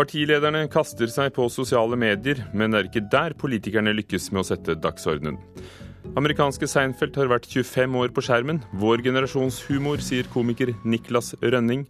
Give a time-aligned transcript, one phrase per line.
[0.00, 4.46] Partilederne kaster seg på sosiale medier, men det er ikke der politikerne lykkes med å
[4.48, 5.36] sette dagsordenen.
[6.16, 8.62] Amerikanske Seinfeld har vært 25 år på skjermen.
[8.80, 11.82] Vår generasjons humor, sier komiker Niklas Rønning.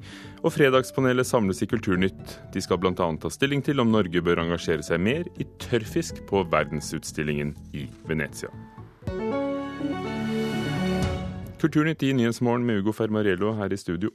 [0.43, 2.35] Og Fredagspanelet samles i Kulturnytt.
[2.51, 2.97] De skal bl.a.
[2.99, 8.51] ta stilling til om Norge bør engasjere seg mer i tørrfisk på verdensutstillingen i Venezia.
[11.63, 14.11] Kulturnytt i Nyhetsmorgen med Ugo Fermarello her i studio.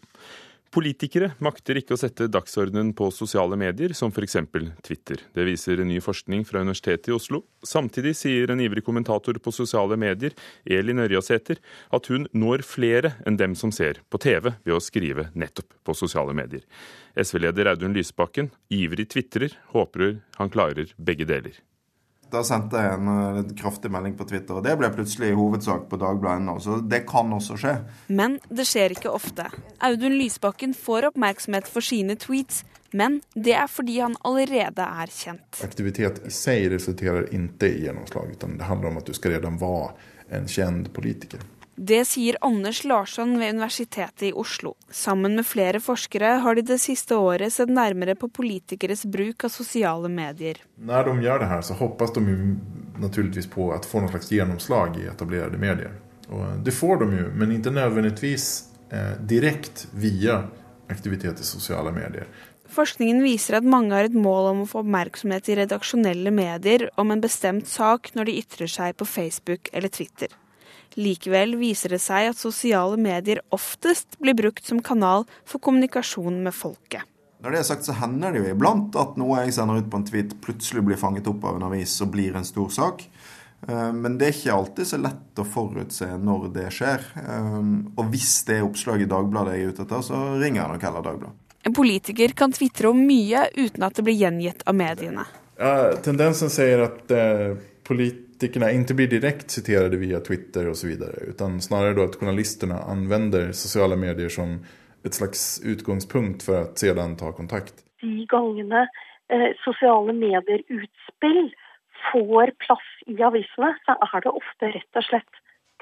[0.75, 4.35] Politikere makter ikke å sette dagsordenen på sosiale medier, som f.eks.
[4.83, 5.21] Twitter.
[5.31, 7.45] Det viser ny forskning fra Universitetet i Oslo.
[7.63, 10.35] Samtidig sier en ivrig kommentator på sosiale medier,
[10.67, 11.61] Elin Ørjasæter,
[11.95, 15.95] at hun når flere enn dem som ser på TV ved å skrive nettopp på
[15.95, 16.65] sosiale medier.
[17.15, 21.55] SV-leder Audun Lysbakken, ivrig tvitrer, håper han klarer begge deler.
[22.33, 25.85] Da sendte jeg en, en eh, kraftig melding på Twitter, og det ble plutselig hovedsak
[25.91, 26.57] på Dagbladet.no.
[26.63, 27.75] Så det kan også skje.
[28.07, 29.47] Men det skjer ikke ofte.
[29.85, 32.63] Audun Lysbakken får oppmerksomhet for sine tweets,
[32.95, 35.61] men det er fordi han allerede er kjent.
[35.65, 39.93] Aktivitet i seg resulterer ikke i gjennomslag, det handler om at du skal allerede være
[40.35, 41.43] en kjent politiker.
[41.75, 44.75] Det sier Anders Larsson ved Universitetet i Oslo.
[44.89, 49.51] Sammen med flere forskere har de det siste året sett nærmere på politikeres bruk av
[49.51, 50.61] sosiale medier.
[50.79, 52.37] Når de gjør det her, så håper de
[53.03, 55.97] naturligvis på å få noe slags gjennomslag i etablerte medier.
[56.31, 58.47] Og det får de jo, men ikke nødvendigvis
[58.95, 60.45] eh, direkte via
[60.87, 62.31] aktivitet i sosiale medier.
[62.71, 67.11] Forskningen viser at mange har et mål om å få oppmerksomhet i redaksjonelle medier om
[67.11, 70.31] en bestemt sak når de ytrer seg på Facebook eller Twitter.
[70.95, 76.55] Likevel viser det seg at sosiale medier oftest blir brukt som kanal for kommunikasjon med
[76.55, 77.03] folket.
[77.43, 79.99] Når det er sagt, så hender det jo iblant at noe jeg sender ut på
[79.99, 83.03] en tweet, plutselig blir fanget opp av en avis og blir en stor sak.
[83.67, 87.05] Eh, men det er ikke alltid så lett å forutse når det skjer.
[87.21, 87.61] Eh,
[87.95, 90.87] og hvis det er oppslag i Dagbladet jeg er ute etter, så ringer jeg nok
[90.89, 91.41] heller Dagbladet.
[91.65, 95.23] En politiker kan tvitre om mye uten at det blir gjengitt av mediene.
[95.57, 100.87] Ja, tendensen sier at eh, polit politikerna inte blir direkt citerade via Twitter och så
[100.87, 101.15] vidare.
[101.27, 104.65] Utan snarare då att journalisterna använder sociala medier som
[105.05, 107.73] ett slags utgångspunkt för att sedan ta kontakt.
[108.01, 108.87] De gangene
[109.29, 111.53] eh, sosiale medier-utspill
[112.11, 115.33] får plass i avisene, så er det ofte rett og slett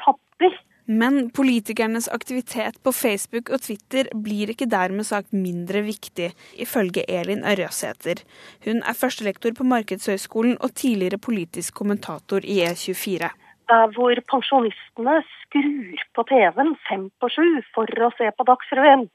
[0.06, 0.53] tabber
[0.86, 7.46] men politikernes aktivitet på Facebook og Twitter blir ikke dermed sagt mindre viktig, ifølge Elin
[7.48, 8.24] Ørjasæter.
[8.66, 13.32] Hun er førstelektor på Markedshøgskolen og tidligere politisk kommentator i E24.
[13.72, 19.08] Der hvor pensjonistene skrur på TV-en fem på sju for å se på Dagsrevyen,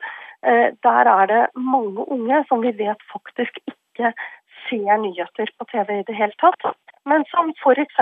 [0.49, 4.15] eh, der er det mange unge som vi vet faktisk ikke
[4.67, 6.73] ser nyheter på TV i det hele tatt
[7.07, 7.99] men som f.eks.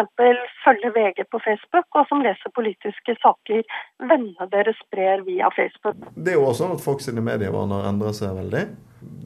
[0.64, 3.62] følger VG på Facebook, og som leser politiske saker
[4.00, 5.98] vennene deres sprer via Facebook.
[6.14, 8.64] Det er jo også sånn at folk sine medievaner endrer seg veldig.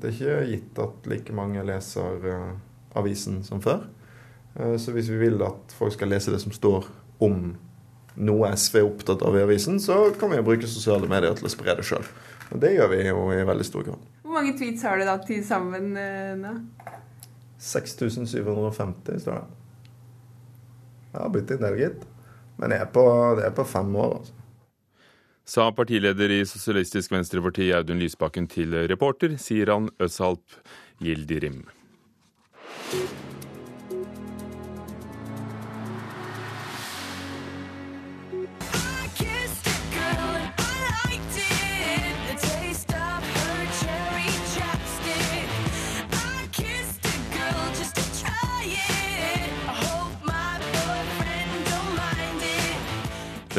[0.01, 2.53] Det er ikke gitt at like mange leser uh,
[2.99, 3.87] avisen som før.
[4.59, 6.89] Uh, så hvis vi vil at folk skal lese det som står
[7.25, 7.53] om
[8.21, 11.47] noe SV er opptatt av i avisen, så kan vi jo bruke sosiale medier til
[11.47, 12.05] å spre det sjøl.
[12.51, 14.09] Og det gjør vi jo i veldig stor grad.
[14.25, 16.57] Hvor mange tweets har du da til sammen uh, nå?
[17.61, 19.60] 6750 står det.
[21.11, 22.05] Jeg har blitt en del, gitt.
[22.61, 23.05] Men jeg er på,
[23.39, 24.37] det er på fem år, altså.
[25.51, 30.61] Sa partileder i Sosialistisk Venstreparti Audun Lysbakken til reporter Siran Øsalp
[31.03, 31.65] Gildirim.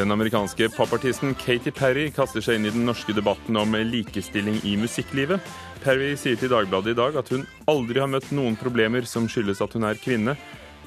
[0.01, 4.72] Den amerikanske popartisten Katy Perry kaster seg inn i den norske debatten om likestilling i
[4.81, 5.45] musikklivet.
[5.84, 9.62] Perry sier til Dagbladet i dag at hun aldri har møtt noen problemer som skyldes
[9.62, 10.34] at hun er kvinne.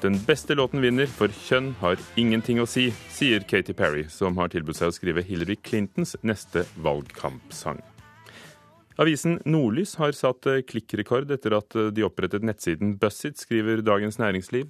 [0.03, 4.51] Den beste låten vinner, for kjønn har ingenting å si, sier Katy Perry, som har
[4.51, 7.79] tilbudt seg å skrive Hillary Clintons neste valgkampsang.
[8.95, 14.17] Avisen Nordlys har satt eh, klikkrekord etter at eh, de opprettet nettsiden Bussit, skriver Dagens
[14.21, 14.69] Næringsliv.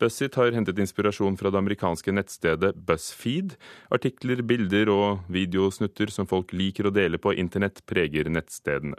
[0.00, 3.56] Bussit har hentet inspirasjon fra det amerikanske nettstedet BuzzFeed.
[3.92, 8.96] Artikler, bilder og videosnutter som folk liker å dele på internett, preger nettstedene.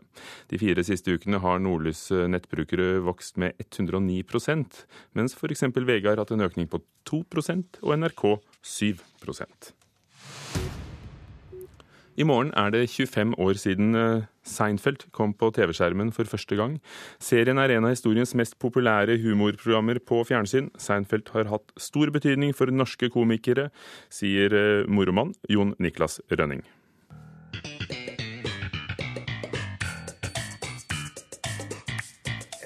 [0.52, 4.84] De fire siste ukene har Nordlys eh, nettbrukere vokst med 109%
[5.18, 5.66] mens f.eks.
[5.74, 8.30] VG har hatt en økning på 2% og NRK
[8.62, 9.77] 7
[12.18, 16.80] i morgen er det 25 år siden eh, Seinfeld kom på TV-skjermen for første gang.
[17.22, 20.72] Serien er en av historiens mest populære humorprogrammer på fjernsyn.
[20.82, 23.70] Seinfeld har hatt stor betydning for norske komikere,
[24.10, 26.66] sier eh, moromann Jon Niklas Rønning.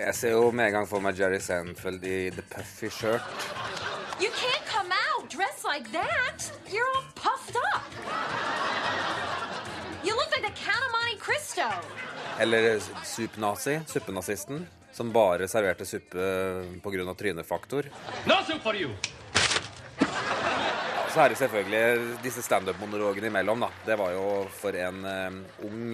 [0.01, 3.27] Jeg ser jo med en gang for meg Jerry Seinfeld i The Puffy Shirt.
[4.23, 6.51] You can't come out dressed like that.
[6.71, 7.83] You're all puffed up.
[10.03, 11.61] You look like the Count of Monte Cristo.
[12.39, 17.13] Eller Supnazi, suppenazisten, som bare serverte suppe pga.
[17.13, 17.85] trynefaktor.
[18.25, 18.89] No soup for you!
[21.11, 23.67] Så er det selvfølgelig disse standup-monologene imellom, da.
[23.85, 25.89] Det var jo for en um, ung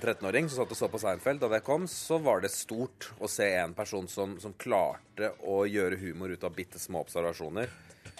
[0.00, 3.28] 13-åring som satt og så på Seinfeld da det kom, så var det stort å
[3.28, 7.68] se en person som, som klarte å gjøre humor ut av bitte små observasjoner.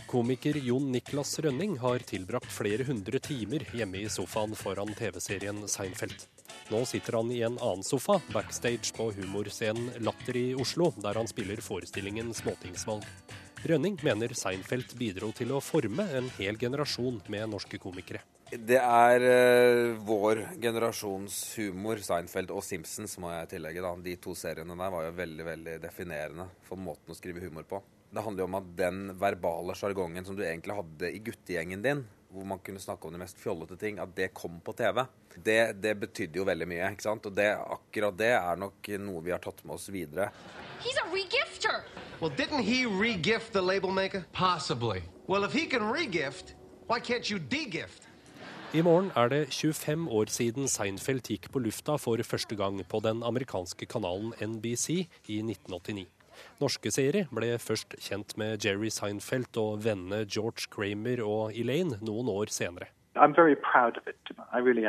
[0.07, 6.29] Komiker Jon Niklas Rønning har tilbrakt flere hundre timer hjemme i sofaen foran TV-serien Seinfeld.
[6.71, 11.27] Nå sitter han i en annen sofa, backstage på humorscenen Latter i Oslo, der han
[11.27, 13.03] spiller forestillingen Småtingsvalg.
[13.67, 18.23] Rønning mener Seinfeld bidro til å forme en hel generasjon med norske komikere.
[18.47, 23.83] Det er uh, vår generasjons humor, Seinfeld og Simpsons, må jeg tillegge.
[23.83, 23.97] da.
[24.07, 27.83] De to seriene der var jo veldig veldig definerende for måten å skrive humor på.
[28.11, 32.05] Det handler jo om at den verbale sjargongen som du egentlig hadde i guttegjengen din,
[32.33, 35.03] hvor man kunne snakke om de mest fjollete ting, at det kom på TV.
[35.37, 36.91] Det, det betydde jo veldig mye.
[36.93, 37.27] ikke sant?
[37.29, 40.31] Og det, akkurat det er nok noe vi har tatt med oss videre.
[40.85, 41.83] He's a regifter.
[42.21, 44.25] Well, didn't he regift the label maker?
[44.33, 45.03] Possibly.
[45.27, 46.55] Well, if he can regift,
[46.89, 48.09] why can't you degift?
[48.75, 53.01] I morgen er det 25 år siden Seinfeld gikk på lufta for første gang på
[53.01, 54.89] den amerikanske kanalen NBC
[55.31, 56.16] i 1989.
[56.63, 62.31] Norske seere ble først kjent med Jerry Seinfeld og vennene George Kramer og Elaine noen
[62.33, 62.91] år senere.
[63.17, 64.85] Really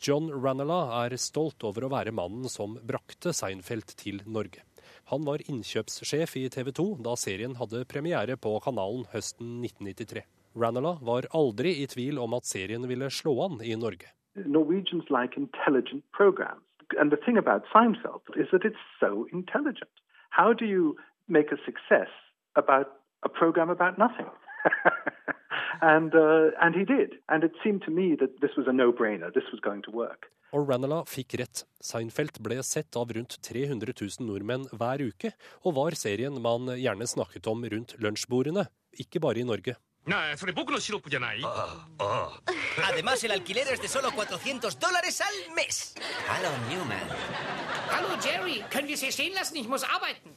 [0.00, 4.64] John Ranala er stolt over å være mannen som brakte Seinfeld til Norge.
[5.10, 10.22] Han var innkjøpssjef i TV 2 da serien hadde premiere på kanalen høsten 1993.
[10.60, 14.12] Ranala var aldri i tvil om at serien ville slå an i Norge.
[14.36, 16.62] Norwegians like intelligent programs.
[16.98, 19.90] And the thing about Seinfeld is that it's so intelligent.
[20.30, 20.96] How do you
[21.28, 22.10] make a success
[22.56, 22.88] about
[23.22, 24.30] a program about nothing?
[25.82, 27.10] and uh, and he did.
[27.28, 29.32] And it seemed to me that this was a no-brainer.
[29.32, 30.30] This was going to work.
[30.52, 31.62] Og Ranala fikk rett.
[31.78, 35.30] Seinfeld ble sett av rundt 300 000 nordmenn hver uke,
[35.62, 38.66] og var serien man gjerne snakket om rundt lunsjbordene,
[38.98, 39.76] ikke bare i Norge.
[42.88, 45.94] Además, el alquiler es de solo 400 dólares al mes.
[46.26, 47.69] Hallo, Newman.
[47.90, 48.62] Hallo, Jerry.
[48.70, 49.56] Können wir es hier stehen lassen?
[49.56, 50.30] Ich muss arbeiten.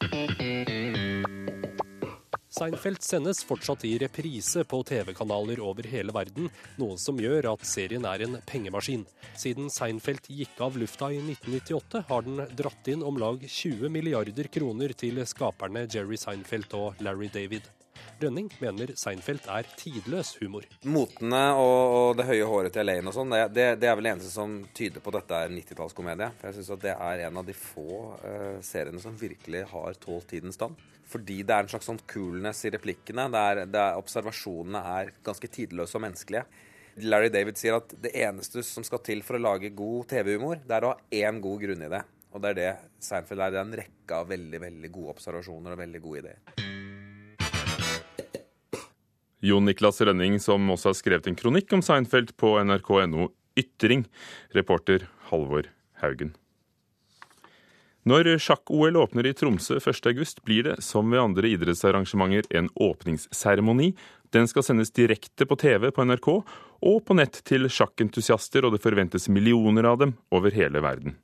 [2.50, 8.06] Seinfeld sendes fortsatt i reprise på TV-kanaler over hele verden, noe som gjør at serien
[8.06, 9.08] er en pengemaskin.
[9.34, 14.52] Siden Seinfeld gikk av lufta i 1998, har den dratt inn om lag 20 milliarder
[14.54, 17.66] kroner til skaperne Jerry Seinfeld og Larry David.
[18.24, 20.66] Rønning mener Seinfeld er tidløs humor.
[20.88, 24.08] Motene og, og det høye håret til Elaine og sånn, det, det, det, er vel
[24.08, 26.30] det eneste som tyder på at dette er 90-tallskomedie.
[26.40, 27.88] For jeg syns det er en av de få
[28.24, 30.80] uh, seriene som virkelig har tålt tidens stand.
[31.14, 33.28] Fordi det er en slags sånn coolness i replikkene.
[33.34, 36.46] Det er, det er, observasjonene er ganske tidløse og menneskelige.
[37.04, 40.78] Larry David sier at det eneste som skal til for å lage god TV-humor, det
[40.78, 42.04] er å ha én god grunn i det.
[42.34, 42.70] Og det er det
[43.04, 43.54] Seinfeld er.
[43.54, 46.73] Det er en rekke av veldig, veldig gode observasjoner og veldig gode ideer.
[49.44, 53.28] Jon Niklas Rønning, som også har skrevet en kronikk om Seinfeld på nrk.no
[53.60, 54.06] Ytring.
[54.56, 55.68] Reporter Halvor
[56.00, 56.32] Haugen.
[58.08, 63.94] Når sjakk-OL åpner i Tromsø 1.8, blir det, som ved andre idrettsarrangementer, en åpningsseremoni.
[64.36, 68.84] Den skal sendes direkte på TV på NRK og på nett til sjakkentusiaster, og det
[68.84, 71.16] forventes millioner av dem over hele verden.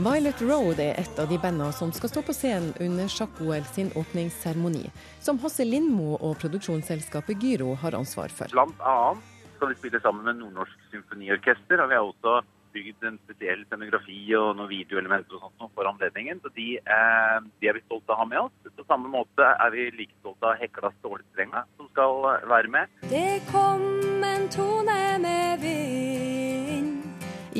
[0.00, 3.90] Violet Road er et av de bandene som skal stå på scenen under sjakk-OL sin
[4.00, 4.86] åpningsseremoni,
[5.20, 8.48] som Hasse Lindmo og produksjonsselskapet Gyro har ansvar for.
[8.54, 9.26] Blant annet
[9.58, 11.82] skal vi spille sammen med Nordnorsk Symfoniorkester.
[11.84, 12.38] og Vi har også
[12.72, 16.40] bygd en spesiell scenografi og noen videoelementer og sånt for anledningen.
[16.40, 18.72] Så de, eh, de, er vi stolte av å ha med oss.
[18.72, 22.88] På samme måte er vi like stolte av Hekla Stålstrenga, som skal være med.
[23.10, 26.09] Det kom en tone med vind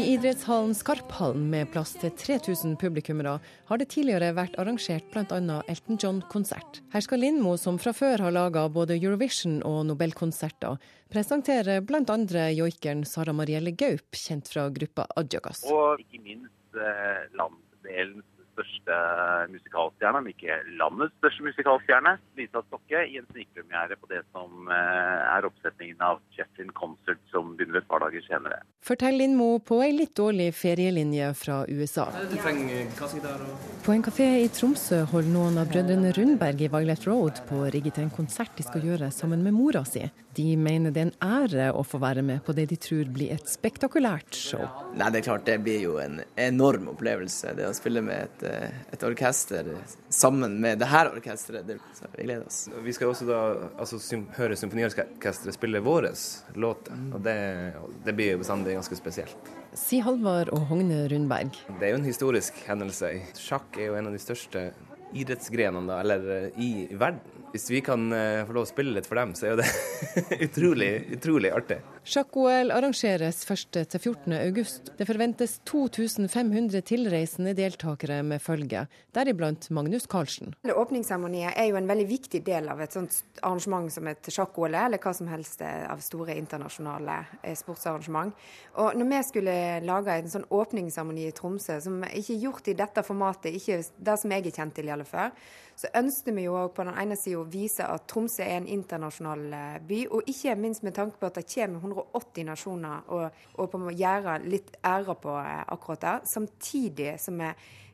[0.00, 3.34] i idrettshallen Skarphallen med plass til 3000 publikummere
[3.68, 5.58] har det tidligere vært arrangert bl.a.
[5.68, 6.80] Elton John-konsert.
[6.94, 10.78] Her skal Lindmo, som fra før har laga både Eurovision og Nobelkonserter,
[11.12, 12.16] presentere bl.a.
[12.56, 15.66] joikeren Sara Marielle Gaup, kjent fra gruppa Adjagas.
[15.68, 18.96] Og ikke minst eh, landsdelens største
[19.52, 25.34] musikalstjerne, om ikke landets største musikalstjerne, Lisa Stokke, i en snikpremiere på det som eh,
[25.36, 28.62] er oppsetningen av Jeffin Concert, som begynner et par dager senere.
[29.10, 32.08] inn Mo på ei litt dårlig ferielinje fra USA.
[32.30, 32.88] Du trenger
[33.84, 37.70] På en kafé i Tromsø holder noen av brødrene Rundberg i Violet Road på å
[37.70, 40.04] rigge til en konsert de skal gjøre sammen med mora si.
[40.34, 43.32] De mener det er en ære å få være med på det de tror blir
[43.34, 44.62] et spektakulært show.
[44.94, 47.54] Nei, det er klart det blir jo en enorm opplevelse.
[47.58, 49.68] Det å spille med et, eh, et orkester
[50.08, 52.62] sammen med det her orkesteret, det, så vi gleder oss.
[52.84, 53.40] Vi skal også da
[53.76, 56.12] altså, sym høre symfoniorkesteret spille våre
[56.54, 57.38] låter, og det,
[58.06, 59.50] det blir jo bestandig ganske spesielt.
[59.78, 61.54] Si Halvard og Hogne Rundberg.
[61.78, 63.12] Det er jo en historisk hendelse.
[63.38, 64.70] Sjakk er jo en av de største
[65.12, 67.40] idrettsgrenene da, eller eh, i, i verden.
[67.50, 69.70] Hvis vi kan eh, få lov å spille litt for dem, så er jo det
[70.46, 71.80] utrolig, utrolig artig.
[72.06, 74.32] Sjakk-OL arrangeres 1.-14.
[74.38, 74.92] august.
[74.96, 78.86] Det forventes 2500 tilreisende deltakere med følge,
[79.16, 80.54] deriblant Magnus Carlsen.
[80.64, 85.02] Åpningsseremonien er jo en veldig viktig del av et sånt arrangement som et sjakk-OL, eller
[85.02, 88.32] hva som helst av store internasjonale eh, sportsarrangement.
[88.80, 92.78] Og når vi skulle lage en sånn åpningsseremoni i Tromsø, som ikke er gjort i
[92.78, 95.32] dette formatet, ikke det som jeg er kjent til i alle fall,
[95.80, 99.44] så ønsket vi jo på den ene sida å vise at Tromsø er en internasjonal
[99.56, 103.70] eh, by, og ikke minst med tanke på at det kommer 180 nasjoner, og, og
[103.72, 106.16] på å gjøre litt ære på eh, akkurat det.
[106.34, 107.52] Samtidig som vi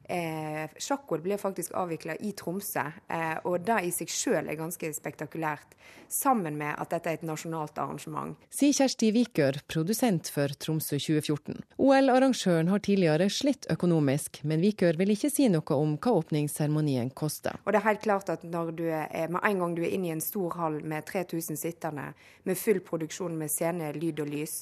[0.08, 4.92] Eh, Sjakk-OL blir faktisk avvikla i Tromsø, eh, og det i seg selv er ganske
[4.94, 5.74] spektakulært.
[6.08, 8.36] Sammen med at dette er et nasjonalt arrangement.
[8.54, 11.58] Sier Kjersti Vikør, produsent for Tromsø 2014.
[11.82, 17.58] OL-arrangøren har tidligere slitt økonomisk, men Vikør vil ikke si noe om hva åpningsseremonien koster.
[17.64, 20.12] Og det er helt klart at når du er, med en gang du er inne
[20.12, 22.12] i en stor hall med 3000 sittende,
[22.46, 24.60] med full produksjon med scene, lyd og lys,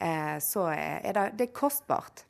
[0.00, 2.24] eh, så er det, det er kostbart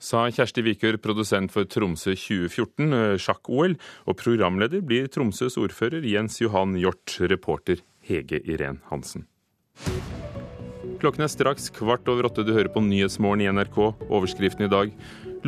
[0.00, 3.76] sa Kjersti Vikør, produsent for Tromsø 2014 eh, sjakk-OL,
[4.08, 9.28] og programleder blir Tromsøs ordfører Jens Johan Hjort, reporter Hege Irén Hansen.
[11.00, 12.44] Klokken er straks kvart over åtte.
[12.44, 13.78] Du hører på Nyhetsmorgen i NRK.
[14.12, 14.90] Overskriften i dag.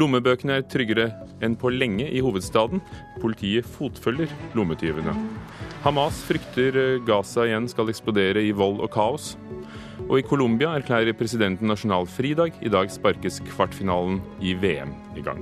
[0.00, 1.10] Lommebøkene er tryggere
[1.44, 2.80] enn på lenge i hovedstaden.
[3.20, 5.12] Politiet fotfølger lommetyvene.
[5.84, 9.34] Hamas frykter eh, Gaza igjen skal eksplodere i vold og kaos.
[10.12, 12.58] Og i Colombia erklærer presidenten nasjonal fridag.
[12.60, 15.40] I dag sparkes kvartfinalen i VM i gang.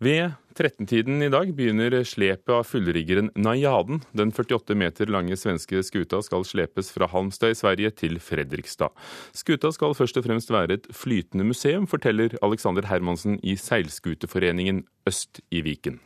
[0.00, 4.00] Ved 13-tiden i dag begynner slepet av fullriggeren Najaden.
[4.16, 8.96] Den 48 meter lange svenske skuta skal slepes fra Halmstad i Sverige til Fredrikstad.
[9.36, 15.44] Skuta skal først og fremst være et flytende museum, forteller Alexander Hermansen i Seilskuteforeningen Øst
[15.52, 16.00] i Viken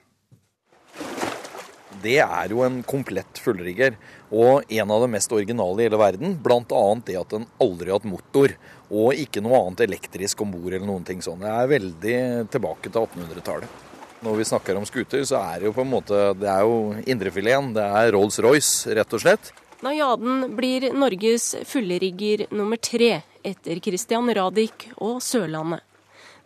[2.04, 3.96] det er jo en komplett fullrigger.
[4.34, 6.36] Og en av de mest originale i hele verden.
[6.42, 6.84] Bl.a.
[7.06, 8.54] det at den aldri har hatt motor.
[8.90, 11.42] Og ikke noe annet elektrisk om bord eller noen ting sånn.
[11.42, 12.16] Det er veldig
[12.52, 13.82] tilbake til 1800-tallet.
[14.24, 16.94] Når vi snakker om scooter, så er det jo på en måte Det er jo
[17.12, 17.74] indrefileten.
[17.76, 19.52] Det er Rolls-Royce, rett og slett.
[19.84, 25.84] Najaden blir Norges fullrigger nummer tre etter Christian Radich og Sørlandet.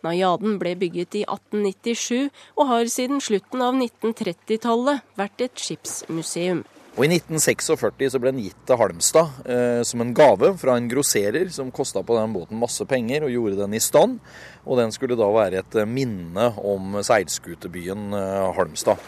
[0.05, 6.65] Najaden ble bygget i 1897 og har siden slutten av 1930-tallet vært et skipsmuseum.
[6.99, 10.89] Og I 1946 så ble den gitt til Halmstad eh, som en gave fra en
[10.91, 14.17] grosserer som kosta på den båten masse penger og gjorde den i stand.
[14.65, 18.99] Og den skulle da være et minne om seilskutebyen eh, Halmstad.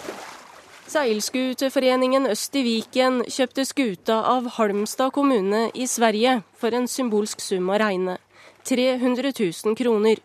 [0.92, 7.72] Seilskuteforeningen Øst i Viken kjøpte skuta av Halmstad kommune i Sverige for en symbolsk sum
[7.72, 8.18] å regne.
[8.68, 10.20] 300 000 kroner.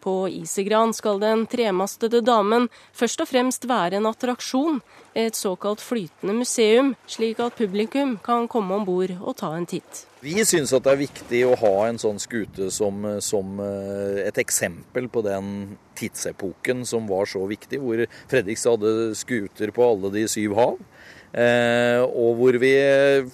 [0.00, 4.80] På Isegran skal den tremastede damen først og fremst være en attraksjon,
[5.14, 10.06] et såkalt flytende museum, slik at publikum kan komme om bord og ta en titt.
[10.20, 15.08] Vi syns det er viktig å ha en sånn skute som, som, eh, et eksempel
[15.08, 20.56] på den tidsepoken som var så viktig, hvor Fredrikstad hadde skuter på alle de syv
[20.58, 20.80] hav.
[21.30, 22.72] Eh, og hvor vi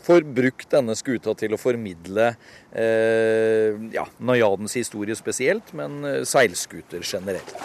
[0.05, 2.35] får brukt denne skuta til å formidle
[2.76, 7.57] eh, ja, Najadens historie spesielt, men eh, seilskuter generelt.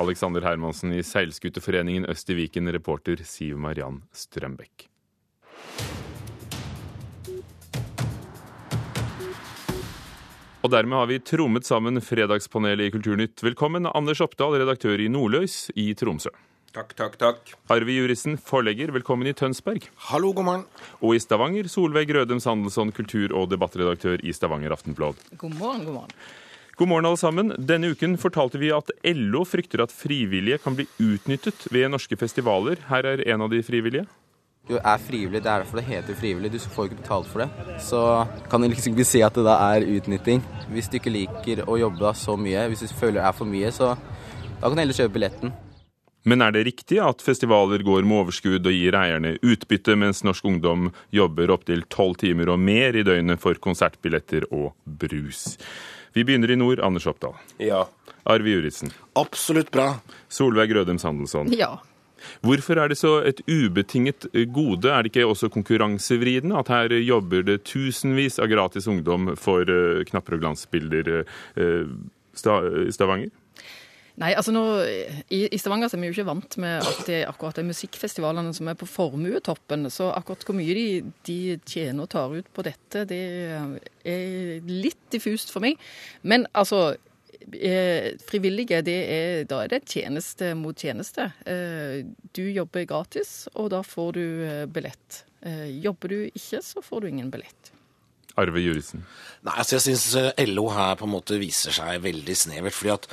[0.00, 4.88] Alexander Hermansen i Seilskuterforeningen Øst i Viken, reporter Siv Mariann Strømbekk.
[10.64, 13.36] Og dermed har vi trommet sammen Fredagspanelet i Kulturnytt.
[13.44, 16.32] Velkommen, Anders Oppdal, redaktør i Nordløs i Tromsø.
[16.74, 17.50] Takk, takk, takk.
[17.70, 19.84] Arvi Jurissen, forlegger, velkommen i Tønsberg.
[20.08, 20.62] Hallo, god morgen.
[20.98, 25.20] Og i Stavanger, Solveig Rødem Sandelsson, kultur- og debattredaktør i Stavanger Aftenblad.
[25.38, 26.16] God morgen, god morgen.
[26.74, 27.52] God morgen, alle sammen.
[27.62, 32.82] Denne uken fortalte vi at LO frykter at frivillige kan bli utnyttet ved norske festivaler.
[32.88, 34.08] Her er en av de frivillige.
[34.66, 36.50] Du er frivillig, det er derfor det heter frivillig.
[36.56, 37.78] Du får ikke betalt for det.
[37.86, 38.00] Så
[38.50, 40.42] kan du liksom ikke si at det da er utnytting.
[40.74, 43.70] Hvis du ikke liker å jobbe så mye, hvis du føler det er for mye,
[43.70, 45.54] så da kan du heller kjøpe billetten.
[46.24, 50.46] Men er det riktig at festivaler går med overskudd og gir eierne utbytte, mens norsk
[50.48, 55.58] ungdom jobber opptil tolv timer og mer i døgnet for konsertbilletter og brus?
[56.14, 56.80] Vi begynner i nord.
[56.80, 57.34] Anders Oppdal.
[57.60, 57.84] Ja.
[58.24, 58.92] Arve Juritzen.
[59.20, 59.98] Absolutt bra.
[60.32, 61.52] Solveig Rødem Sandelsson.
[61.52, 61.74] Ja.
[62.40, 64.88] Hvorfor er det så et ubetinget gode?
[64.88, 70.00] Er det ikke også konkurransevridende at her jobber det tusenvis av gratis ungdom for uh,
[70.08, 71.12] knapper og glansbilder
[71.60, 71.74] i
[72.34, 73.34] Stavanger?
[74.22, 74.62] Nei, altså nå,
[75.26, 78.68] i, i, Stavanger er vi jo ikke vant med at det akkurat er musikkfestivalene som
[78.70, 79.88] er på formuetoppen.
[79.90, 80.86] Så akkurat hvor mye de,
[81.26, 83.18] de, tjener og tar ut på dette, det
[84.06, 85.82] er litt diffust for meg.
[86.22, 86.94] Men altså,
[88.30, 91.32] frivillige, det er, da er det tjeneste mot tjeneste.
[92.38, 94.26] Du jobber gratis, og da får du
[94.70, 95.24] billett.
[95.82, 97.74] Jobber du ikke, så får du ingen billett.
[98.38, 99.04] Arve Jurisen.
[99.46, 102.74] Nei, altså Jeg syns LO her på en måte viser seg veldig snevert.
[102.74, 103.08] fordi at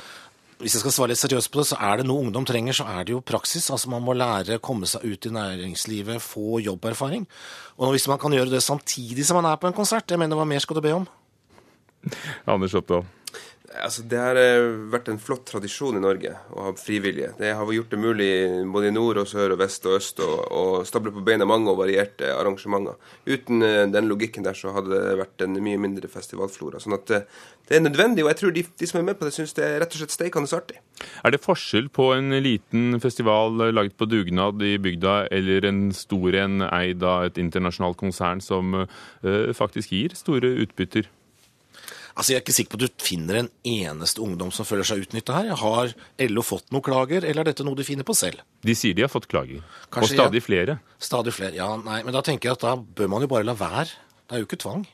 [0.62, 2.86] hvis jeg skal svare litt seriøst på det, så er det noe ungdom trenger, så
[2.86, 3.66] er det jo praksis.
[3.74, 7.26] Altså Man må lære, komme seg ut i næringslivet, få jobberfaring.
[7.82, 10.38] Og hvis man kan gjøre det samtidig som man er på en konsert, jeg mener
[10.38, 11.08] hva mer skal du be om?
[12.46, 13.04] Anders Oppdal.
[13.72, 14.38] Altså, det har
[14.92, 17.32] vært en flott tradisjon i Norge å ha frivillige.
[17.38, 18.30] Det har gjort det mulig
[18.72, 21.80] både i nord og sør og vest og øst å, stable på beina mange og
[21.80, 22.98] varierte arrangementer.
[23.24, 23.64] Uten
[23.94, 26.82] den logikken der så hadde det vært en mye mindre festivalflora.
[26.82, 27.14] Sånn at
[27.72, 29.64] det er nødvendig, og jeg tror de, de som er med på det, syns det
[29.64, 30.80] er rett og slett steikende artig.
[31.24, 36.36] Er det forskjell på en liten festival laget på dugnad i bygda, eller en stor
[36.42, 41.08] en eid av et internasjonalt konsern som øh, faktisk gir store utbytter?
[42.12, 45.04] Altså, Jeg er ikke sikker på at du finner en eneste ungdom som føler seg
[45.06, 45.52] utnytta her.
[45.62, 45.92] Har
[46.28, 48.42] LO fått noen klager, eller er dette noe de finner på selv?
[48.62, 49.62] De sier de har fått klager.
[49.88, 50.46] Kanskje, og stadig ja.
[50.48, 50.78] flere.
[51.02, 51.70] Stadig flere, ja.
[51.80, 53.88] Nei, men da tenker jeg at da bør man jo bare la være.
[54.26, 54.84] Det er jo ikke tvang.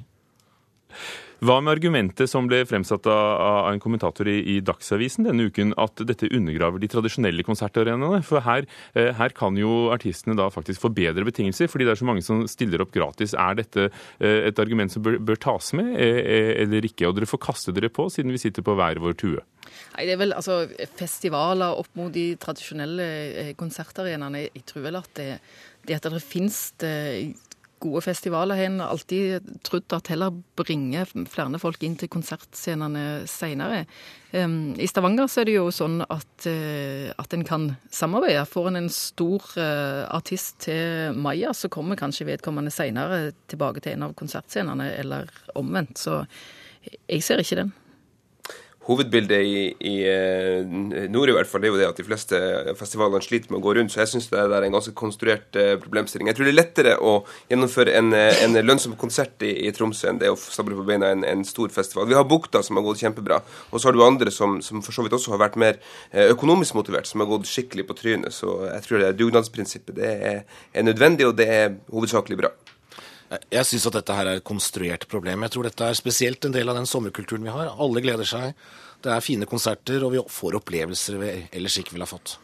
[1.39, 6.27] Hva med argumentet som ble fremsatt av en kommentator i, Dagsavisen denne uken, at dette
[6.35, 8.25] undergraver de tradisjonelle konsertarenaene?
[8.27, 8.67] For her,
[8.99, 12.27] eh, her, kan jo artistene da faktisk få bedre betingelser, fordi det er så mange
[12.27, 13.37] som stiller opp gratis.
[13.39, 17.07] Er dette eh, et argument som bør, bør tas med, eh, eller ikke?
[17.07, 19.47] Og dere får kaste dere på, siden vi sitter på hver vår tue.
[19.95, 20.65] Nei, det er vel altså
[20.99, 24.49] festivaler opp mot de tradisjonelle konsertarenaene.
[24.49, 25.37] Jeg tror vel at det,
[25.87, 26.97] det at det finnes det
[27.81, 33.85] gode festivaler har en alltid trodd at heller bringer flere folk inn til konsertscenene seinere.
[34.33, 38.45] Um, I Stavanger så er det jo sånn at, uh, at en kan samarbeide.
[38.51, 43.97] Får en en stor uh, artist til Maya, så kommer kanskje vedkommende seinere tilbake til
[43.97, 45.99] en av konsertscenene, eller omvendt.
[45.99, 46.23] Så
[47.09, 47.77] jeg ser ikke den
[48.89, 49.95] hovedbildet i, i,
[51.13, 52.39] nord i hvert fall, er jo det at de fleste
[52.79, 53.93] festivalene sliter med å gå rundt.
[53.93, 56.31] Så jeg syns det er en ganske konstruert problemstilling.
[56.31, 57.15] Jeg tror det er lettere å
[57.51, 61.27] gjennomføre en, en lønnsom konsert i, i, Tromsø enn det å stable på beina en,
[61.29, 62.09] en, stor festival.
[62.09, 64.97] Vi har Bukta som har gått kjempebra, og så har du andre som, som, for
[64.97, 65.79] så vidt også har vært mer
[66.29, 68.35] økonomisk motivert, som har gått skikkelig på trynet.
[68.35, 69.97] Så jeg tror det er dugnadsprinsippet.
[70.01, 72.53] Det er, er nødvendig, og det er hovedsakelig bra.
[73.29, 75.43] Jeg syns at dette her er et konstruert problem.
[75.45, 77.75] Jeg tror dette er spesielt en del av den sommerkulturen vi har.
[77.77, 78.55] Alle gleder seg.
[79.05, 82.39] Det er fine konserter, og vi får opplevelser vi ellers ikke ville ha fått.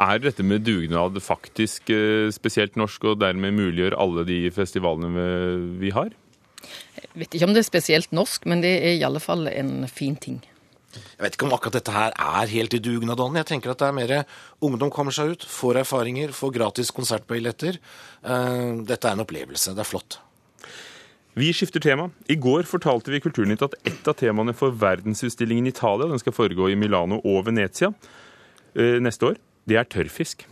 [0.00, 1.92] Er dette med dugnad faktisk
[2.34, 5.28] spesielt norsk, og dermed muliggjør alle de festivalene
[5.80, 6.12] vi har?
[6.96, 9.84] Jeg vet ikke om det er spesielt norsk, men det er i alle fall en
[9.92, 10.40] fin ting.
[10.96, 13.40] Jeg vet ikke om akkurat dette her er helt i dugnadånden.
[13.40, 14.14] Jeg tenker at det er mer
[14.64, 17.78] ungdom kommer seg ut, får erfaringer, får gratis konsertbilletter.
[18.22, 19.74] Dette er en opplevelse.
[19.76, 20.18] Det er flott.
[21.36, 22.08] Vi skifter tema.
[22.32, 26.32] I går fortalte vi i Kulturnytt at ett av temaene for verdensutstillingen Italia, den skal
[26.32, 27.92] foregå i Milano og Venezia
[28.76, 30.46] neste år, det er tørrfisk.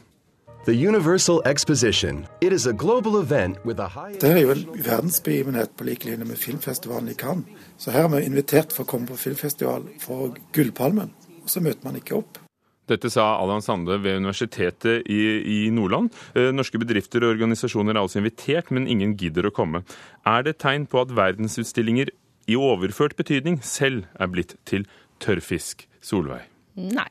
[0.65, 2.27] The Universal Exposition.
[2.41, 6.07] It is a global event with a high Det er jo en verdensbegivenhet på lik
[6.09, 7.45] linje med filmfestivalen i Cannes.
[7.77, 11.85] Så her er vi invitert for å komme på filmfestival for Gullpalmen, og så møter
[11.85, 12.41] man ikke opp.
[12.89, 16.09] Dette sa Allan Sande ved Universitetet i, i Nordland.
[16.57, 19.85] Norske bedrifter og organisasjoner er altså invitert, men ingen gidder å komme.
[20.25, 22.09] Er det tegn på at verdensutstillinger
[22.49, 24.89] i overført betydning selv er blitt til
[25.21, 25.85] tørrfisk?
[26.01, 26.47] Solveig?
[26.81, 27.11] Nei.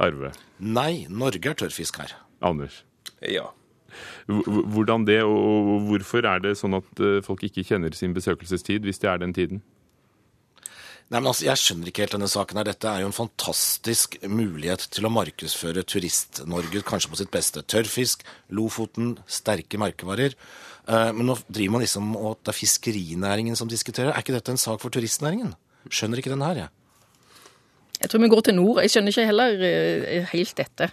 [0.00, 0.32] Arve?
[0.56, 2.22] Nei, Norge er tørrfisk her.
[2.48, 2.82] Anders?
[3.24, 3.48] Ja.
[4.28, 9.08] Hvordan det, og hvorfor er det sånn at folk ikke kjenner sin besøkelsestid, hvis det
[9.12, 9.62] er den tiden?
[11.06, 12.58] Nei, men altså, Jeg skjønner ikke helt denne saken.
[12.58, 12.66] her.
[12.66, 17.62] Dette er jo en fantastisk mulighet til å markedsføre Turist-Norge kanskje på sitt beste.
[17.62, 20.34] Tørrfisk, Lofoten, sterke merkevarer.
[20.86, 24.10] Men nå driver man liksom og det er fiskerinæringen som diskuterer.
[24.10, 25.54] Er ikke dette en sak for turistnæringen?
[25.86, 26.68] Skjønner ikke den her, jeg.
[28.00, 28.82] Jeg tror vi går til nord.
[28.82, 30.90] Jeg skjønner ikke heller helt dette.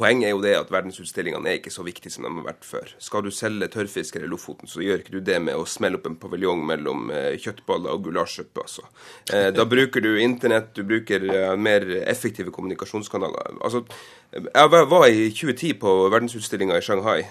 [0.00, 2.94] Poenget er jo det at verdensutstillingene er ikke så viktige som de har vært før.
[2.98, 6.08] Skal du selge tørrfisker i Lofoten, så gjør ikke du det med å smelle opp
[6.08, 8.64] en paviljong mellom kjøttboller kjøttballer og gulasjsuppe.
[8.64, 8.86] Altså.
[9.32, 13.60] Eh, da bruker du internett, du bruker eh, mer effektive kommunikasjonskanaler.
[13.60, 13.84] Altså,
[14.30, 17.24] jeg var- i 2010 på verdensutstillinga i Shanghai,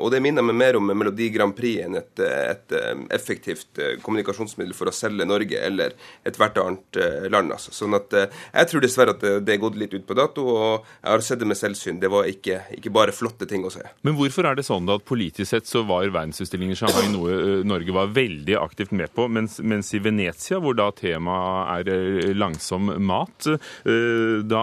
[0.00, 2.72] og det minner meg mer om Melodi Grand Prix enn et, et
[3.12, 5.92] effektivt eh, kommunikasjonsmiddel for å selge Norge eller
[6.24, 7.52] ethvert annet eh, land.
[7.52, 7.74] Altså.
[7.76, 10.88] Sånn at eh, jeg tror dessverre at det, er gått litt ut på dato, og
[11.02, 12.00] jeg har sett det med selvsyn.
[12.02, 13.84] Det var ikke, ikke bare flotte ting å se.
[14.06, 17.62] Men hvorfor er det sånn da at politisk sett så var verdensutstillingen i Shanghai noe
[17.66, 22.90] Norge var veldig aktivt med på, mens, mens i Venezia, hvor da temaet er langsom
[23.04, 23.48] mat,
[23.84, 24.62] da,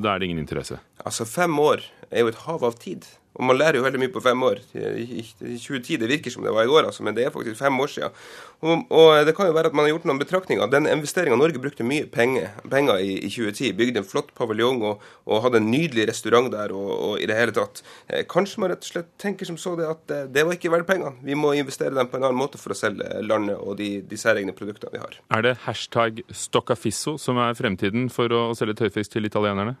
[0.00, 0.80] da er det ingen interesse?
[1.04, 3.06] Altså, fem år er jo et hav av tid.
[3.38, 4.58] Og man lærer jo veldig mye på fem år.
[4.74, 7.60] I i 2010, det virker som det var i går, altså, men det er faktisk
[7.60, 8.16] fem år siden.
[8.60, 10.66] Og, og det kan jo være at man har gjort noen betraktninger.
[10.68, 15.04] Den investeringa Norge brukte mye penger, penger i, i 2010, bygde en flott paviljong og,
[15.30, 17.84] og hadde en nydelig restaurant der og, og i det hele tatt.
[18.10, 20.74] Eh, kanskje man rett og slett tenker som så det at eh, det var ikke
[20.74, 21.14] verdt pengene.
[21.24, 24.20] Vi må investere dem på en annen måte for å selge landet og de, de
[24.20, 25.16] særegne produktene vi har.
[25.32, 29.78] Er det hashtag stoccafisso som er fremtiden for å selge tøyfisk til italienerne?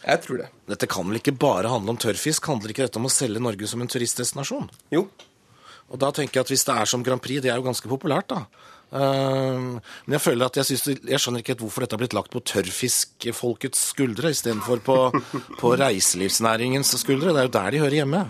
[0.00, 0.48] Jeg tror det.
[0.70, 2.48] Dette kan vel ikke bare handle om tørrfisk?
[2.48, 4.70] Handler ikke dette om å selge Norge som en turistdestinasjon?
[4.94, 5.04] Jo.
[5.90, 7.90] Og da tenker jeg at hvis det er som Grand Prix, det er jo ganske
[7.90, 8.44] populært, da.
[8.90, 12.16] Uh, men jeg føler at jeg, synes, jeg skjønner ikke helt hvorfor dette har blitt
[12.16, 14.96] lagt på tørrfiskfolkets skuldre istedenfor på,
[15.60, 17.34] på reiselivsnæringens skuldre.
[17.34, 18.22] Det er jo der de hører hjemme.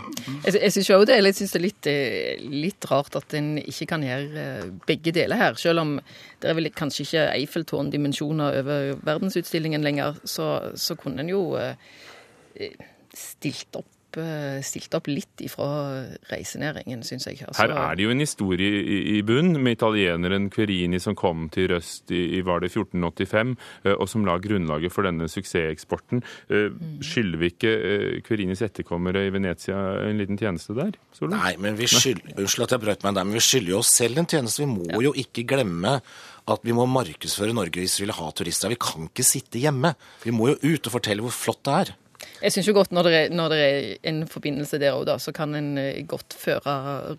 [0.45, 3.37] Jeg, jeg syns jo det er litt, synes det er litt, eh, litt rart at
[3.39, 5.57] en ikke kan gjøre eh, begge deler her.
[5.61, 5.97] Selv om
[6.41, 11.75] det er vel kanskje ikke Eiffeltårn-dimensjoner over verdensutstillingen lenger, så, så kunne en jo eh,
[13.17, 15.69] stilt opp, eh, stilt opp litt ifra
[16.31, 17.41] reisenæringen, syns jeg.
[17.47, 21.49] Altså, Her er det jo en historie i, i bunn, med italieneren Querini som kom
[21.55, 26.25] til Røst i, i var det 1485, eh, og som la grunnlaget for denne suksesseksporten.
[26.51, 26.69] Eh,
[27.05, 27.75] Skylder vi ikke
[28.27, 30.99] Querinis etterkommere i Venezia en liten tjeneste der?
[31.17, 31.39] Solon?
[31.39, 33.95] Nei, men vi skylder, unnskyld at jeg brøt meg der, men vi skylder jo oss
[34.01, 34.65] selv en tjeneste.
[34.65, 36.01] Vi må jo ikke glemme
[36.51, 38.73] at vi må markedsføre Norge hvis vi vil ha turister.
[38.73, 39.95] Vi kan ikke sitte hjemme.
[40.25, 41.93] Vi må jo ut og fortelle hvor flott det er.
[42.41, 45.17] Jeg syns jo godt når det, er, når det er en forbindelse der òg, da,
[45.21, 46.75] så kan en eh, godt føre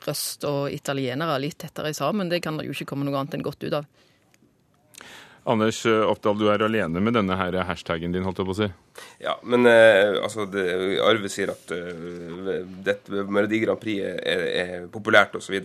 [0.05, 2.29] røst og italienere litt tettere sammen.
[2.31, 3.89] Det kan det jo ikke komme noe annet enn godt ut av.
[5.49, 8.59] Anders eh, Oppdal, du er alene med denne her hashtagen din, holdt jeg på å
[8.59, 8.69] si.
[9.23, 10.67] Ja, men eh, altså, det,
[11.01, 12.51] Arve sier at uh,
[12.85, 15.57] dette Melodi Grand Prix er, er, er populært osv.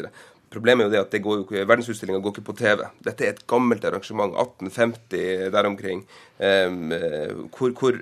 [0.52, 2.84] Problemet er jo det at det går jo går ikke på TV.
[3.04, 6.04] Dette er et gammelt arrangement, 1850 der omkring,
[6.35, 7.96] eh, hvor, hvor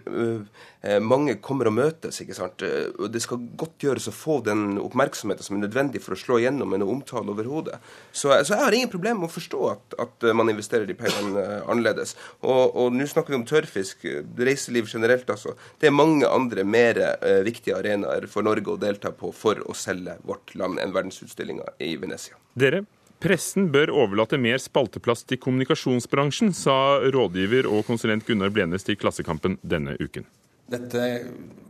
[0.85, 2.21] eh, mange kommer og møtes.
[2.21, 2.63] ikke sant?
[2.67, 6.21] Eh, og Det skal godt gjøres å få den oppmerksomheten som er nødvendig for å
[6.21, 7.79] slå gjennom en omtale overhodet.
[8.13, 11.45] Så, så jeg har ingen problem med å forstå at, at man investerer de pengene
[11.45, 12.17] eh, annerledes.
[12.43, 15.55] Og, og nå snakker vi om tørrfisk, eh, reiseliv generelt, altså.
[15.81, 19.77] Det er mange andre mer eh, viktige arenaer for Norge å delta på for å
[19.79, 22.39] selge vårt land enn verdensutstillinga i Venezia.
[22.59, 22.85] Dere,
[23.25, 29.57] pressen bør overlate mer spalteplass til kommunikasjonsbransjen, sa rådgiver og konsulent Gunnar Blenes til Klassekampen
[29.65, 30.27] denne uken.
[30.71, 31.07] Dette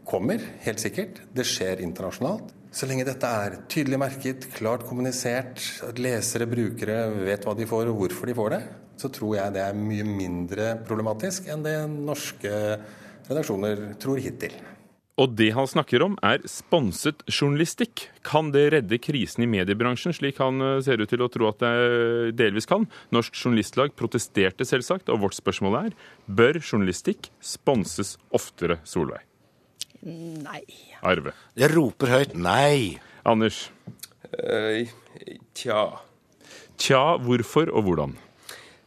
[0.07, 1.21] kommer, helt sikkert.
[1.35, 2.51] Det skjer internasjonalt.
[2.75, 7.93] Så lenge dette er tydelig merket, klart kommunisert, at lesere, brukere vet hva de får
[7.93, 8.63] og hvorfor de får det,
[8.99, 12.51] så tror jeg det er mye mindre problematisk enn det norske
[13.29, 14.59] redaksjoner tror hittil.
[15.21, 18.09] Og det han snakker om, er sponset journalistikk.
[18.27, 21.63] Kan det redde krisen i mediebransjen, slik han eh, ser ut til å tro at
[21.63, 22.89] det delvis kan?
[23.15, 25.95] Norsk Journalistlag protesterte selvsagt, og vårt spørsmål er
[26.27, 29.23] bør journalistikk sponses oftere, Solveig?
[30.05, 30.65] Nei.
[31.07, 31.33] Arve?
[31.57, 32.99] Jeg roper høyt nei.
[33.25, 33.69] Anders?
[34.35, 34.83] Uh,
[35.57, 35.87] tja.
[36.75, 38.19] Tja, hvorfor og hvordan?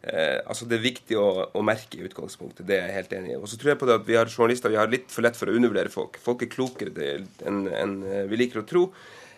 [0.07, 3.33] Eh, altså Det er viktig å, å, merke i utgangspunktet, det er jeg helt enig
[3.33, 3.37] i.
[3.41, 5.39] Og så tror jeg på det at vi har journalister vi har litt for lett
[5.39, 6.19] for å undervurdere folk.
[6.23, 7.07] Folk er klokere
[7.47, 7.97] enn en
[8.31, 8.89] vi liker å tro.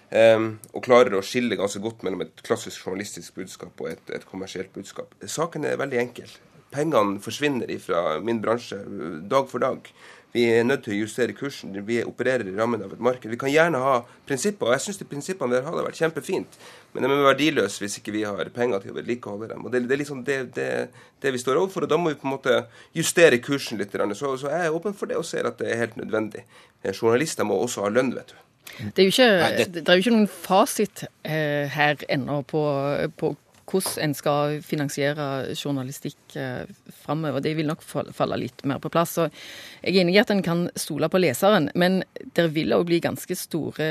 [0.10, 4.26] Um, og klarer å skille ganske godt mellom et klassisk journalistisk budskap og et, et
[4.26, 5.12] kommersielt budskap.
[5.22, 6.32] Saken er veldig enkel.
[6.74, 8.80] Pengene forsvinner fra min bransje
[9.30, 9.86] dag for dag.
[10.34, 11.74] Vi er nødt til å justere kursen.
[11.88, 13.32] Vi opererer i rammen av et marked.
[13.32, 13.96] Vi kan gjerne ha
[14.30, 16.60] prinsipper, og jeg syns prinsippene vi har hadde vært kjempefint.
[16.94, 19.66] Men de er verdiløse hvis ikke vi har penger til å vedlikeholde dem.
[19.66, 20.68] Og Det, det er liksom det, det,
[21.22, 22.60] det, vi står overfor, og da må vi på en måte
[22.98, 23.98] justere kursen litt.
[24.14, 26.46] Så, så jeg er åpen for det og ser at det er helt nødvendig.
[26.94, 28.38] Journalister må også ha lønn, vet du.
[28.80, 29.68] Det er jo ikke, Nei, det...
[29.82, 32.62] det er jo ikke noen fasit eh, her ennå på,
[33.18, 33.34] på
[33.70, 36.70] hvordan en skal finansiere journalistikk eh,
[37.04, 37.44] framover.
[37.44, 39.16] Det vil nok falle litt mer på plass.
[39.18, 39.28] Så
[39.82, 42.02] jeg er enig i at en kan stole på leseren, men
[42.38, 43.90] det vil òg bli ganske store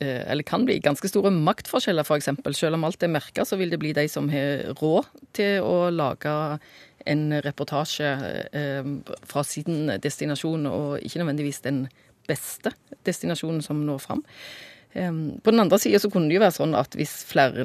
[0.00, 2.32] eh, eller kan bli ganske store maktforskjeller, f.eks.
[2.56, 5.88] Selv om alt er merka, så vil det bli de som har råd til å
[5.94, 6.36] lage
[7.06, 8.08] en reportasje
[8.52, 8.88] eh,
[9.26, 11.84] fra sin destinasjon, og ikke nødvendigvis den
[12.26, 12.72] beste
[13.06, 14.24] destinasjonen som når fram.
[14.96, 17.64] Ehm, På den andre sida så kunne det jo være sånn at hvis flere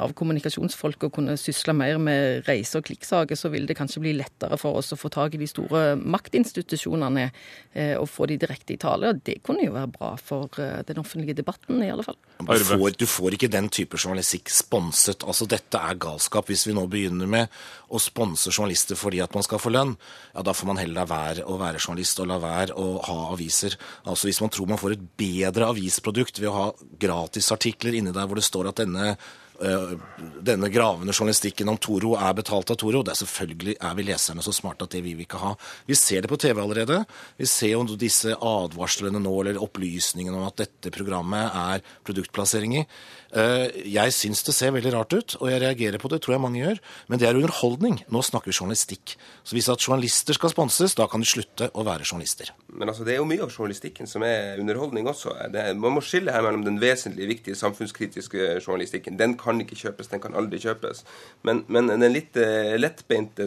[0.00, 4.56] av kommunikasjonsfolka kunne sysle mer med reise- og klikksaker, så ville det kanskje bli lettere
[4.60, 7.26] for oss å få tak i de store maktinstitusjonene
[7.74, 9.12] eh, og få de direkte i tale.
[9.12, 12.16] Og det kunne jo være bra for eh, den offentlige debatten, i alle fall.
[12.40, 15.26] Du får, du får ikke den type journalistikk sponset.
[15.26, 16.48] Altså, dette er galskap.
[16.48, 19.96] Hvis vi nå begynner med å sponse journalister fordi at man skal få lønn,
[20.34, 23.18] ja, da får man heller la være å være journalist og la være å ha
[23.34, 23.76] aviser.
[24.04, 26.66] Altså, Hvis man tror man får et bedre avisprodukt ved å ha
[27.02, 29.94] gratisartikler inni der hvor det står at denne øh,
[30.40, 33.02] denne gravende journalistikken om Toro er betalt av Toro.
[33.04, 35.54] Det er selvfølgelig er vi leserne så smarte at det vil vi ikke ha.
[35.88, 37.02] Vi ser det på TV allerede.
[37.36, 42.86] Vi ser jo disse advarslene nå, eller opplysningene om at dette programmet er produktplassering i.
[43.30, 46.42] Eh, Jeg syns det ser veldig rart ut, og jeg reagerer på det, tror jeg
[46.42, 46.80] mange gjør.
[47.08, 48.00] Men det er underholdning.
[48.10, 49.14] Nå snakker vi journalistikk.
[49.44, 52.50] Så hvis at journalister skal sponses, da kan de slutte å være journalister.
[52.72, 55.34] Men altså, det er jo mye av journalistikken som er underholdning også.
[55.52, 59.18] Det, man må skille her mellom den vesentlig viktige samfunnskritiske journalistikken.
[59.20, 61.04] Den kan ikke kjøpes, den kan aldri kjøpes.
[61.46, 63.46] Men, men den litt eh, lettbeinte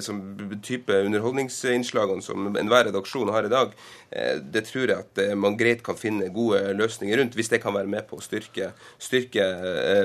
[0.64, 3.76] type underholdningsinnslagene som enhver redaksjon har i dag,
[4.16, 7.76] eh, det tror jeg at man greit kan finne gode løsninger rundt, hvis det kan
[7.76, 9.44] være med på å styrke, styrke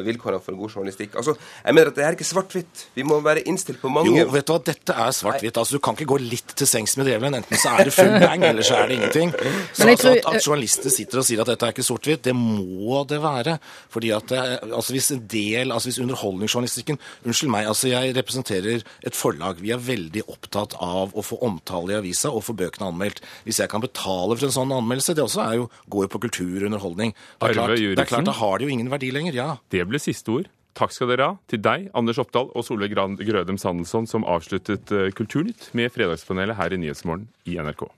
[0.06, 1.16] vilkårene for god journalistikk.
[1.18, 2.84] Altså, jeg mener at det er ikke svart-hvitt.
[2.96, 5.60] Vi må være innstilt på mange Jo, vet du hva, dette er svart-hvitt.
[5.60, 7.38] Altså, du kan ikke gå litt til sengs med djevelen.
[7.40, 9.34] Enten så er det full bang, eller så er det ingenting.
[9.78, 13.02] Så altså, at, at journalister sitter og sier at dette er ikke sort-hvitt, det må
[13.08, 13.58] det være.
[13.92, 18.84] Fordi at det, altså hvis en del, altså hvis underholdningsjournalistikken Unnskyld meg, altså jeg representerer
[19.06, 19.60] et forlag.
[19.62, 23.22] Vi er veldig opptatt av å få omtale i avisa og få bøkene anmeldt.
[23.46, 26.22] Hvis jeg kan betale for en sånn anmeldelse, det også er jo, går jo på
[26.28, 27.14] kultur og underholdning.
[27.14, 29.50] Det er, klart, det er klart, da har det jo ingen verdi lenger, ja.
[29.72, 30.50] Det ble siste ord.
[30.78, 35.08] Takk skal dere ha til deg, Anders Oppdal og Solveig Grødem Sandelsson, som avsluttet eh,
[35.16, 37.88] Kulturnytt med Fredagspanelet her i Nyhetsmorgen i NRK.